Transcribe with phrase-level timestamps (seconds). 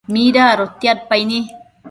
[0.13, 1.39] mida adotiadpaini